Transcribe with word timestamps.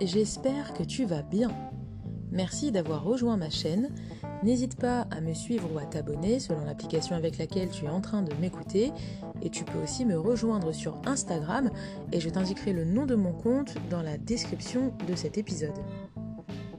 j'espère 0.00 0.72
que 0.74 0.82
tu 0.82 1.04
vas 1.04 1.22
bien. 1.22 1.50
Merci 2.30 2.70
d'avoir 2.70 3.02
rejoint 3.02 3.36
ma 3.36 3.50
chaîne. 3.50 3.90
N'hésite 4.42 4.76
pas 4.76 5.06
à 5.10 5.20
me 5.20 5.34
suivre 5.34 5.68
ou 5.74 5.78
à 5.78 5.84
t'abonner 5.84 6.38
selon 6.38 6.64
l'application 6.64 7.16
avec 7.16 7.38
laquelle 7.38 7.68
tu 7.68 7.84
es 7.84 7.88
en 7.88 8.00
train 8.00 8.22
de 8.22 8.32
m'écouter. 8.34 8.92
Et 9.42 9.50
tu 9.50 9.64
peux 9.64 9.78
aussi 9.78 10.04
me 10.04 10.18
rejoindre 10.18 10.72
sur 10.72 11.00
Instagram 11.06 11.70
et 12.12 12.20
je 12.20 12.30
t'indiquerai 12.30 12.72
le 12.72 12.84
nom 12.84 13.06
de 13.06 13.14
mon 13.14 13.32
compte 13.32 13.74
dans 13.90 14.02
la 14.02 14.16
description 14.16 14.94
de 15.06 15.14
cet 15.14 15.36
épisode. 15.38 15.78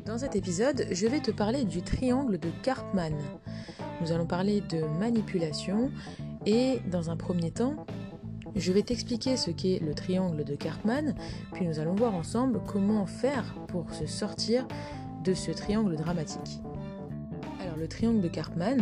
Dans 0.05 0.17
cet 0.17 0.35
épisode, 0.35 0.88
je 0.91 1.07
vais 1.07 1.20
te 1.20 1.31
parler 1.31 1.63
du 1.66 1.81
triangle 1.84 2.39
de 2.39 2.49
Karpman. 2.63 3.17
Nous 4.02 4.11
allons 4.11 4.25
parler 4.25 4.61
de 4.61 4.81
manipulation 4.99 5.91
et 6.45 6.79
dans 6.89 7.11
un 7.11 7.17
premier 7.17 7.52
temps, 7.52 7.85
je 8.55 8.71
vais 8.71 8.81
t'expliquer 8.81 9.38
ce 9.38 9.52
qu'est 9.52 9.80
le 9.80 9.94
triangle 9.94 10.44
de 10.44 10.55
Karpman, 10.55 11.16
puis 11.53 11.66
nous 11.66 11.80
allons 11.80 11.95
voir 11.95 12.16
ensemble 12.16 12.62
comment 12.67 13.05
faire 13.05 13.55
pour 13.67 13.94
se 13.94 14.05
sortir 14.05 14.67
de 15.23 15.34
ce 15.34 15.52
triangle 15.52 15.95
dramatique. 15.95 16.61
Alors 17.61 17.77
le 17.77 17.88
triangle 17.88 18.22
de 18.22 18.27
Karpman, 18.27 18.77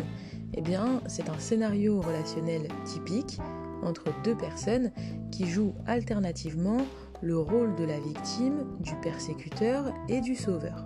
eh 0.54 0.62
bien, 0.62 1.02
c'est 1.08 1.30
un 1.30 1.38
scénario 1.38 2.02
relationnel 2.02 2.68
typique 2.86 3.40
entre 3.84 4.06
deux 4.24 4.36
personnes 4.36 4.92
qui 5.32 5.48
jouent 5.48 5.76
alternativement 5.86 6.80
le 7.22 7.38
rôle 7.38 7.76
de 7.76 7.84
la 7.84 8.00
victime, 8.00 8.66
du 8.80 8.96
persécuteur 8.96 9.94
et 10.08 10.22
du 10.22 10.36
sauveur. 10.36 10.86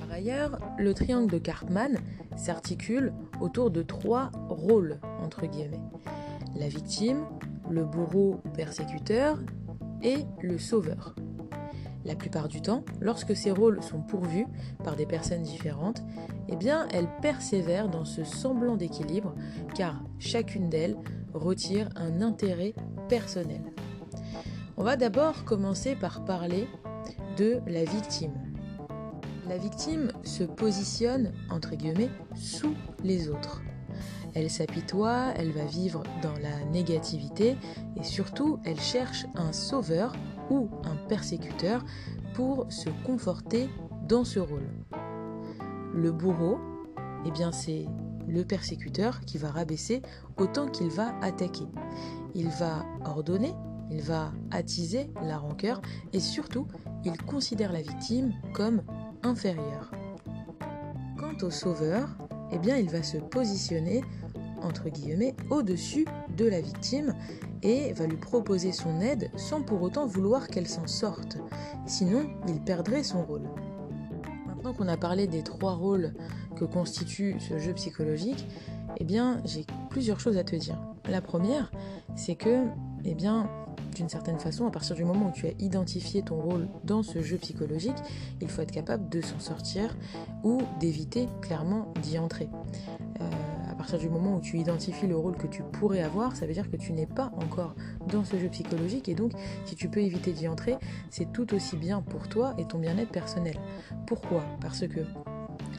Par 0.00 0.16
ailleurs, 0.16 0.58
le 0.78 0.92
triangle 0.94 1.30
de 1.30 1.38
Karpman 1.38 1.98
s'articule 2.36 3.12
autour 3.40 3.70
de 3.70 3.82
trois 3.82 4.30
rôles, 4.48 4.98
entre 5.22 5.46
guillemets. 5.46 5.80
La 6.56 6.68
victime, 6.68 7.24
le 7.70 7.84
bourreau 7.84 8.40
persécuteur 8.54 9.38
et 10.02 10.18
le 10.42 10.58
sauveur. 10.58 11.14
La 12.04 12.14
plupart 12.14 12.48
du 12.48 12.60
temps, 12.60 12.84
lorsque 13.00 13.34
ces 13.34 13.50
rôles 13.50 13.82
sont 13.82 14.00
pourvus 14.00 14.46
par 14.82 14.94
des 14.94 15.06
personnes 15.06 15.42
différentes, 15.42 16.02
eh 16.48 16.56
bien, 16.56 16.86
elles 16.92 17.08
persévèrent 17.22 17.88
dans 17.88 18.04
ce 18.04 18.24
semblant 18.24 18.76
d'équilibre 18.76 19.34
car 19.74 20.02
chacune 20.18 20.68
d'elles 20.68 20.96
retire 21.32 21.88
un 21.96 22.20
intérêt 22.20 22.74
personnel. 23.08 23.62
On 24.76 24.84
va 24.84 24.96
d'abord 24.96 25.44
commencer 25.44 25.96
par 25.96 26.24
parler 26.24 26.68
de 27.38 27.60
la 27.66 27.84
victime. 27.84 28.34
La 29.48 29.56
victime 29.56 30.10
se 30.24 30.44
positionne, 30.44 31.32
entre 31.50 31.74
guillemets, 31.74 32.10
sous 32.34 32.74
les 33.02 33.28
autres. 33.28 33.62
Elle 34.34 34.50
s'apitoie, 34.50 35.32
elle 35.36 35.52
va 35.52 35.64
vivre 35.64 36.02
dans 36.22 36.34
la 36.42 36.64
négativité 36.72 37.56
et 37.96 38.02
surtout 38.02 38.58
elle 38.64 38.80
cherche 38.80 39.26
un 39.36 39.52
sauveur 39.52 40.12
ou 40.50 40.68
un 40.84 40.96
persécuteur 41.08 41.84
pour 42.34 42.66
se 42.70 42.90
conforter 43.04 43.68
dans 44.08 44.24
ce 44.24 44.40
rôle. 44.40 44.68
Le 45.94 46.10
bourreau, 46.10 46.58
eh 47.24 47.30
bien 47.30 47.52
c'est 47.52 47.86
le 48.26 48.44
persécuteur 48.44 49.20
qui 49.20 49.38
va 49.38 49.50
rabaisser 49.50 50.02
autant 50.36 50.66
qu'il 50.66 50.88
va 50.88 51.14
attaquer. 51.22 51.66
Il 52.34 52.48
va 52.48 52.84
ordonner, 53.04 53.54
il 53.90 54.02
va 54.02 54.32
attiser 54.50 55.10
la 55.22 55.38
rancœur 55.38 55.80
et 56.12 56.20
surtout, 56.20 56.66
il 57.04 57.16
considère 57.22 57.72
la 57.72 57.82
victime 57.82 58.32
comme 58.52 58.82
inférieure. 59.22 59.92
Quant 61.16 61.46
au 61.46 61.50
sauveur, 61.50 62.16
eh 62.52 62.58
bien 62.58 62.76
il 62.76 62.90
va 62.90 63.02
se 63.02 63.18
positionner 63.18 64.02
entre 64.64 64.88
guillemets, 64.88 65.34
au-dessus 65.50 66.06
de 66.36 66.46
la 66.46 66.60
victime 66.60 67.14
et 67.62 67.92
va 67.92 68.06
lui 68.06 68.16
proposer 68.16 68.72
son 68.72 69.00
aide 69.00 69.30
sans 69.36 69.62
pour 69.62 69.82
autant 69.82 70.06
vouloir 70.06 70.48
qu'elle 70.48 70.66
s'en 70.66 70.86
sorte. 70.86 71.38
Sinon, 71.86 72.26
il 72.48 72.60
perdrait 72.60 73.02
son 73.02 73.22
rôle. 73.24 73.48
Maintenant 74.46 74.72
qu'on 74.72 74.88
a 74.88 74.96
parlé 74.96 75.26
des 75.26 75.42
trois 75.42 75.74
rôles 75.74 76.14
que 76.56 76.64
constitue 76.64 77.36
ce 77.38 77.58
jeu 77.58 77.74
psychologique, 77.74 78.46
eh 78.96 79.04
bien, 79.04 79.40
j'ai 79.44 79.66
plusieurs 79.90 80.20
choses 80.20 80.38
à 80.38 80.44
te 80.44 80.56
dire. 80.56 80.80
La 81.08 81.20
première, 81.20 81.70
c'est 82.16 82.36
que, 82.36 82.66
eh 83.04 83.14
bien, 83.14 83.48
d'une 83.94 84.08
certaine 84.08 84.38
façon, 84.38 84.66
à 84.66 84.70
partir 84.70 84.96
du 84.96 85.04
moment 85.04 85.28
où 85.28 85.32
tu 85.32 85.46
as 85.46 85.52
identifié 85.58 86.22
ton 86.22 86.40
rôle 86.40 86.68
dans 86.84 87.02
ce 87.02 87.22
jeu 87.22 87.36
psychologique, 87.36 87.96
il 88.40 88.48
faut 88.48 88.62
être 88.62 88.72
capable 88.72 89.08
de 89.08 89.20
s'en 89.20 89.38
sortir 89.38 89.96
ou 90.42 90.62
d'éviter 90.80 91.28
clairement 91.40 91.92
d'y 92.02 92.18
entrer. 92.18 92.48
Euh, 93.20 93.24
partir 93.84 93.98
du 93.98 94.08
moment 94.08 94.36
où 94.36 94.40
tu 94.40 94.56
identifies 94.58 95.06
le 95.06 95.14
rôle 95.14 95.36
que 95.36 95.46
tu 95.46 95.62
pourrais 95.62 96.00
avoir, 96.00 96.34
ça 96.36 96.46
veut 96.46 96.54
dire 96.54 96.70
que 96.70 96.76
tu 96.78 96.94
n'es 96.94 97.04
pas 97.04 97.30
encore 97.36 97.74
dans 98.10 98.24
ce 98.24 98.38
jeu 98.38 98.48
psychologique 98.48 99.10
et 99.10 99.14
donc 99.14 99.32
si 99.66 99.74
tu 99.74 99.90
peux 99.90 100.00
éviter 100.00 100.32
d'y 100.32 100.48
entrer, 100.48 100.76
c'est 101.10 101.30
tout 101.34 101.52
aussi 101.52 101.76
bien 101.76 102.00
pour 102.00 102.26
toi 102.26 102.54
et 102.56 102.64
ton 102.64 102.78
bien-être 102.78 103.10
personnel. 103.10 103.58
Pourquoi? 104.06 104.42
Parce 104.62 104.88
que 104.88 105.00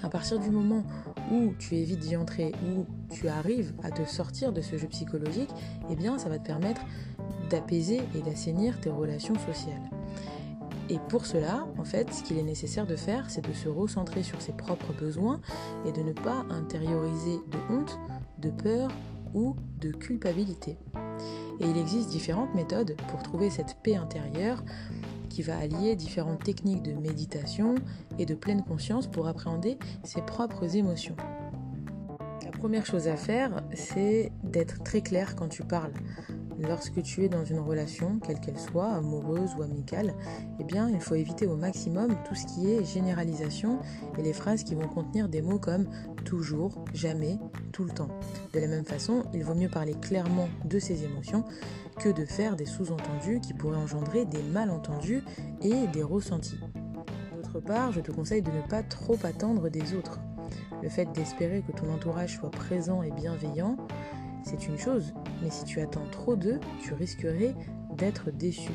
à 0.04 0.10
partir 0.10 0.38
du 0.38 0.52
moment 0.52 0.84
où 1.32 1.54
tu 1.58 1.78
évites 1.78 1.98
d'y 1.98 2.16
entrer, 2.16 2.52
où 2.68 2.86
tu 3.12 3.28
arrives 3.28 3.74
à 3.82 3.90
te 3.90 4.06
sortir 4.06 4.54
de 4.54 4.62
ce 4.62 4.78
jeu 4.78 4.88
psychologique, 4.88 5.50
eh 5.90 5.96
bien 5.96 6.20
ça 6.20 6.30
va 6.30 6.38
te 6.38 6.46
permettre 6.46 6.82
d'apaiser 7.50 8.02
et 8.16 8.22
d'assainir 8.22 8.80
tes 8.80 8.90
relations 8.90 9.36
sociales. 9.36 9.90
Et 10.90 11.00
pour 11.10 11.26
cela, 11.26 11.68
en 11.80 11.84
fait, 11.84 12.14
ce 12.14 12.22
qu'il 12.22 12.38
est 12.38 12.44
nécessaire 12.44 12.86
de 12.86 12.96
faire, 12.96 13.30
c'est 13.30 13.46
de 13.46 13.54
se 13.54 13.68
recentrer 13.68 14.22
sur 14.22 14.40
ses 14.42 14.54
propres 14.54 14.94
besoins 14.94 15.42
et 15.86 15.92
de 15.92 16.02
ne 16.02 16.14
pas 16.14 16.46
intérioriser 16.52 17.40
de 17.50 17.74
honte, 17.74 18.00
de 18.38 18.52
peur 18.52 18.92
ou 19.34 19.56
de 19.80 19.92
culpabilité. 19.92 20.78
Et 21.60 21.68
il 21.68 21.78
existe 21.78 22.10
différentes 22.10 22.54
méthodes 22.54 22.96
pour 23.08 23.24
trouver 23.24 23.50
cette 23.50 23.78
paix 23.82 23.96
intérieure 23.96 24.64
qui 25.30 25.42
va 25.42 25.58
allier 25.58 25.96
différentes 25.96 26.44
techniques 26.44 26.84
de 26.84 26.94
méditation 26.94 27.76
et 28.20 28.26
de 28.26 28.36
pleine 28.36 28.64
conscience 28.64 29.08
pour 29.08 29.28
appréhender 29.28 29.78
ses 30.04 30.22
propres 30.22 30.76
émotions. 30.76 31.16
La 32.46 32.52
première 32.52 32.86
chose 32.86 33.08
à 33.08 33.18
faire, 33.18 33.64
c'est 33.74 34.32
d'être 34.44 34.84
très 34.84 35.02
clair 35.02 35.36
quand 35.36 35.50
tu 35.50 35.64
parles. 35.64 35.94
Lorsque 36.60 37.02
tu 37.02 37.24
es 37.24 37.28
dans 37.28 37.44
une 37.44 37.60
relation, 37.60 38.20
quelle 38.20 38.40
qu'elle 38.40 38.60
soit, 38.60 38.92
amoureuse 38.94 39.56
ou 39.58 39.64
amicale, 39.64 40.14
eh 40.60 40.64
bien, 40.64 40.88
il 40.90 41.02
faut 41.02 41.16
éviter 41.16 41.48
au 41.48 41.56
maximum 41.56 42.16
tout 42.24 42.36
ce 42.36 42.46
qui 42.46 42.72
est 42.72 42.86
généralisation 42.86 43.80
et 44.18 44.22
les 44.22 44.32
phrases 44.32 44.64
qui 44.64 44.76
vont 44.76 44.88
contenir 44.88 45.28
des 45.28 45.42
mots 45.42 45.60
comme 45.60 45.88
toujours, 46.24 46.86
jamais, 46.94 47.38
tout 47.72 47.84
le 47.84 47.92
temps. 47.92 48.10
De 48.54 48.60
la 48.60 48.68
même 48.68 48.86
façon, 48.86 49.24
il 49.34 49.44
vaut 49.44 49.56
mieux 49.56 49.70
parler 49.70 49.96
clairement 49.96 50.48
de 50.64 50.80
ses 50.80 51.04
émotions 51.04 51.44
que 52.00 52.10
de 52.10 52.26
faire 52.26 52.56
des 52.56 52.66
sous-entendus 52.66 53.42
qui 53.42 53.54
pourraient 53.54 53.78
engendrer 53.78 54.26
des 54.26 54.44
malentendus 54.44 55.24
et 55.62 55.88
des 55.88 56.04
ressentis. 56.04 56.60
D'autre 57.36 57.60
part, 57.60 57.92
je 57.92 58.02
te 58.02 58.12
conseille 58.12 58.44
de 58.44 58.52
ne 58.52 58.62
pas 58.62 58.84
trop 58.84 59.18
attendre 59.24 59.70
des 59.70 59.96
autres. 59.96 60.20
Le 60.82 60.90
fait 60.90 61.12
d'espérer 61.14 61.62
que 61.62 61.72
ton 61.72 61.92
entourage 61.94 62.38
soit 62.38 62.52
présent 62.52 63.02
et 63.02 63.12
bienveillant, 63.12 63.78
c'est 64.44 64.68
une 64.68 64.78
chose, 64.78 65.14
mais 65.42 65.50
si 65.50 65.64
tu 65.64 65.80
attends 65.82 66.06
trop 66.12 66.36
d'eux, 66.36 66.60
tu 66.82 66.94
risquerais 66.94 67.56
d'être 67.98 68.32
déçu. 68.32 68.72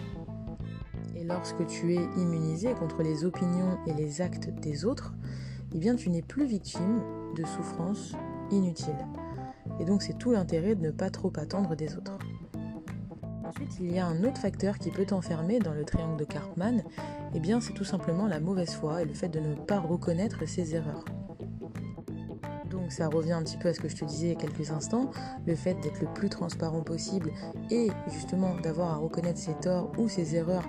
Et 1.15 1.25
lorsque 1.25 1.65
tu 1.67 1.95
es 1.95 2.03
immunisé 2.17 2.75
contre 2.75 3.03
les 3.03 3.25
opinions 3.25 3.79
et 3.87 3.93
les 3.93 4.21
actes 4.21 4.49
des 4.49 4.85
autres, 4.85 5.15
eh 5.73 5.95
tu 5.97 6.11
n'es 6.11 6.23
plus 6.23 6.47
victime 6.47 7.03
de 7.37 7.45
souffrances 7.45 8.15
inutiles. 8.51 9.07
Et 9.79 9.85
donc 9.85 10.03
c'est 10.03 10.19
tout 10.19 10.33
l'intérêt 10.33 10.75
de 10.75 10.83
ne 10.87 10.91
pas 10.91 11.11
trop 11.11 11.33
attendre 11.37 11.77
des 11.77 11.97
autres. 11.97 12.19
Ensuite, 13.45 13.79
il 13.81 13.93
y 13.93 13.99
a 13.99 14.07
un 14.07 14.25
autre 14.25 14.41
facteur 14.41 14.79
qui 14.79 14.91
peut 14.91 15.07
t'enfermer 15.07 15.59
dans 15.59 15.75
le 15.75 15.85
triangle 15.85 16.17
de 16.17 16.25
Karpman, 16.25 16.79
et 16.79 16.85
eh 17.35 17.41
bien 17.41 17.61
c'est 17.61 17.73
tout 17.73 17.85
simplement 17.85 18.27
la 18.27 18.41
mauvaise 18.41 18.75
foi 18.75 19.03
et 19.03 19.05
le 19.05 19.15
fait 19.15 19.29
de 19.29 19.41
ne 19.41 19.55
pas 19.55 19.79
reconnaître 19.79 20.47
ses 20.47 20.75
erreurs 20.75 21.05
ça 22.91 23.09
revient 23.09 23.33
un 23.33 23.43
petit 23.43 23.57
peu 23.57 23.69
à 23.69 23.75
ce 23.75 23.81
que 23.81 23.89
je 23.89 23.97
te 23.97 24.05
disais 24.05 24.27
il 24.27 24.33
y 24.33 24.37
a 24.37 24.41
quelques 24.41 24.71
instants, 24.71 25.11
le 25.47 25.55
fait 25.55 25.75
d'être 25.75 26.01
le 26.01 26.13
plus 26.13 26.29
transparent 26.29 26.83
possible 26.83 27.33
et 27.71 27.89
justement 28.09 28.57
d'avoir 28.57 28.91
à 28.91 28.97
reconnaître 28.97 29.39
ses 29.39 29.55
torts 29.55 29.93
ou 29.99 30.09
ses 30.09 30.37
erreurs 30.37 30.69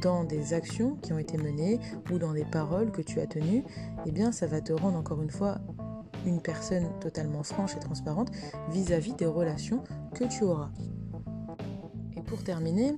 dans 0.00 0.24
des 0.24 0.54
actions 0.54 0.96
qui 0.96 1.12
ont 1.12 1.18
été 1.18 1.36
menées 1.36 1.78
ou 2.10 2.18
dans 2.18 2.32
des 2.32 2.44
paroles 2.44 2.90
que 2.90 3.02
tu 3.02 3.20
as 3.20 3.26
tenues, 3.26 3.64
eh 4.06 4.12
bien 4.12 4.32
ça 4.32 4.46
va 4.46 4.60
te 4.60 4.72
rendre 4.72 4.98
encore 4.98 5.22
une 5.22 5.30
fois 5.30 5.58
une 6.26 6.40
personne 6.40 6.88
totalement 7.00 7.42
franche 7.42 7.76
et 7.76 7.80
transparente 7.80 8.30
vis-à-vis 8.70 9.12
-vis 9.12 9.18
des 9.18 9.26
relations 9.26 9.82
que 10.14 10.24
tu 10.24 10.44
auras. 10.44 10.70
Et 12.16 12.22
pour 12.22 12.42
terminer, 12.44 12.94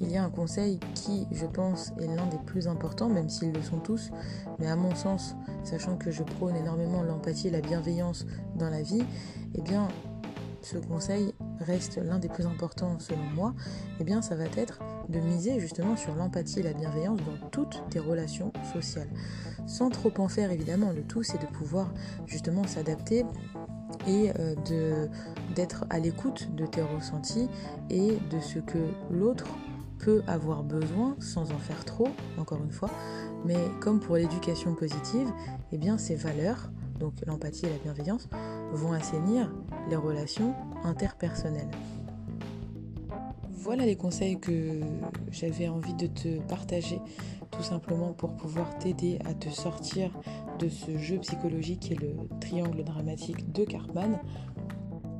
il 0.00 0.10
y 0.10 0.16
a 0.16 0.24
un 0.24 0.30
conseil 0.30 0.80
qui, 0.94 1.26
je 1.30 1.46
pense, 1.46 1.92
est 2.00 2.06
l'un 2.06 2.26
des 2.26 2.38
plus 2.38 2.68
importants, 2.68 3.08
même 3.08 3.28
s'ils 3.28 3.52
le 3.52 3.62
sont 3.62 3.78
tous, 3.78 4.10
mais 4.58 4.66
à 4.66 4.76
mon 4.76 4.94
sens, 4.94 5.36
sachant 5.64 5.96
que 5.96 6.10
je 6.10 6.22
prône 6.22 6.56
énormément 6.56 7.02
l'empathie 7.02 7.48
et 7.48 7.50
la 7.50 7.60
bienveillance 7.60 8.26
dans 8.56 8.68
la 8.68 8.82
vie, 8.82 9.04
eh 9.54 9.60
bien, 9.60 9.88
ce 10.62 10.78
conseil 10.78 11.34
reste 11.60 11.98
l'un 11.98 12.18
des 12.18 12.28
plus 12.28 12.46
importants 12.46 12.98
selon 12.98 13.24
moi, 13.34 13.54
eh 14.00 14.04
bien, 14.04 14.22
ça 14.22 14.34
va 14.34 14.44
être 14.56 14.80
de 15.08 15.20
miser 15.20 15.60
justement 15.60 15.96
sur 15.96 16.14
l'empathie 16.14 16.60
et 16.60 16.62
la 16.62 16.72
bienveillance 16.72 17.18
dans 17.20 17.48
toutes 17.50 17.82
tes 17.90 17.98
relations 17.98 18.52
sociales. 18.72 19.10
Sans 19.66 19.90
trop 19.90 20.12
en 20.18 20.28
faire, 20.28 20.50
évidemment, 20.50 20.92
le 20.92 21.02
tout, 21.02 21.22
c'est 21.22 21.40
de 21.40 21.46
pouvoir 21.46 21.92
justement 22.26 22.66
s'adapter 22.66 23.24
et 24.06 24.32
euh, 24.38 25.06
d'être 25.54 25.84
à 25.90 25.98
l'écoute 25.98 26.54
de 26.54 26.66
tes 26.66 26.82
ressentis 26.82 27.48
et 27.90 28.18
de 28.30 28.40
ce 28.40 28.58
que 28.58 28.78
l'autre 29.10 29.46
peut 30.02 30.22
avoir 30.26 30.62
besoin 30.64 31.16
sans 31.20 31.52
en 31.52 31.58
faire 31.58 31.84
trop, 31.84 32.08
encore 32.36 32.62
une 32.62 32.72
fois. 32.72 32.90
Mais 33.46 33.58
comme 33.80 34.00
pour 34.00 34.16
l'éducation 34.16 34.74
positive, 34.74 35.32
eh 35.72 35.78
bien 35.78 35.96
ces 35.96 36.16
valeurs, 36.16 36.70
donc 36.98 37.14
l'empathie 37.26 37.66
et 37.66 37.70
la 37.70 37.78
bienveillance, 37.78 38.28
vont 38.72 38.92
assainir 38.92 39.50
les 39.88 39.96
relations 39.96 40.54
interpersonnelles. 40.84 41.70
Voilà 43.50 43.86
les 43.86 43.96
conseils 43.96 44.40
que 44.40 44.80
j'avais 45.30 45.68
envie 45.68 45.94
de 45.94 46.08
te 46.08 46.40
partager, 46.48 47.00
tout 47.52 47.62
simplement 47.62 48.12
pour 48.12 48.34
pouvoir 48.34 48.76
t'aider 48.78 49.20
à 49.24 49.34
te 49.34 49.48
sortir 49.50 50.10
de 50.58 50.68
ce 50.68 50.98
jeu 50.98 51.18
psychologique 51.18 51.80
qui 51.80 51.92
est 51.92 52.00
le 52.00 52.16
triangle 52.40 52.82
dramatique 52.82 53.52
de 53.52 53.64
Cartman. 53.64 54.18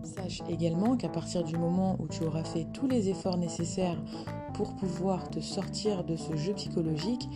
Sache 0.02 0.43
également 0.49 0.96
qu'à 0.96 1.08
partir 1.08 1.44
du 1.44 1.56
moment 1.56 1.96
où 2.00 2.08
tu 2.08 2.25
auras 2.25 2.43
fait 2.43 2.67
tous 2.73 2.88
les 2.88 3.08
efforts 3.08 3.38
nécessaires 3.38 4.02
pour 4.62 4.76
pouvoir 4.76 5.28
te 5.28 5.40
sortir 5.40 6.04
de 6.04 6.14
ce 6.14 6.36
jeu 6.36 6.52
psychologique 6.54 7.28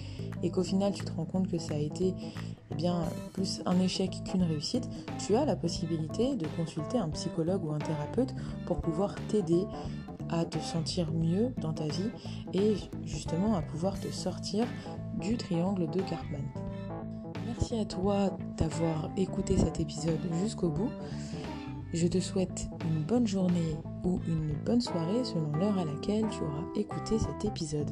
et 0.45 0.51
qu'au 0.51 0.63
final 0.63 0.93
tu 0.93 1.05
te 1.05 1.11
rends 1.11 1.25
compte 1.25 1.49
que 1.51 1.59
ça 1.59 1.75
a 1.75 1.79
été 1.79 2.15
eh 2.71 2.75
bien 2.77 3.03
plus 3.33 3.63
un 3.67 3.81
échec 3.81 4.23
qu'une 4.25 4.45
réussite, 4.45 4.89
tu 5.19 5.35
as 5.35 5.45
la 5.45 5.57
possibilité 5.57 6.37
de 6.37 6.47
consulter 6.57 6.99
un 6.99 7.09
psychologue 7.09 7.65
ou 7.65 7.73
un 7.73 7.81
thérapeute 7.81 8.33
pour 8.65 8.81
pouvoir 8.81 9.17
t'aider 9.27 9.65
à 10.29 10.45
te 10.45 10.59
sentir 10.61 11.13
mieux 11.13 11.53
dans 11.61 11.73
ta 11.73 11.89
vie 11.89 12.11
et 12.55 12.75
justement 13.05 13.57
à 13.57 13.63
pouvoir 13.63 13.99
te 13.99 14.13
sortir 14.13 14.65
du 15.19 15.37
triangle 15.37 15.91
de 15.91 16.03
Cartman. 16.03 16.45
Merci 17.45 17.77
à 17.77 17.85
toi 17.87 18.39
d'avoir 18.57 19.11
écouté 19.17 19.59
cet 19.59 19.81
épisode 19.81 20.21
jusqu'au 20.41 20.69
bout. 20.69 20.91
Je 21.97 22.09
te 22.09 22.21
souhaite 22.21 22.69
une 22.85 23.05
bonne 23.05 23.27
journée 23.27 23.75
ou 24.05 24.21
une 24.29 24.53
bonne 24.67 24.83
soirée 24.83 25.25
selon 25.25 25.51
l'heure 25.53 25.79
à 25.79 25.87
laquelle 25.87 26.27
tu 26.29 26.43
auras 26.43 26.67
écouté 26.75 27.19
cet 27.19 27.47
épisode. 27.47 27.91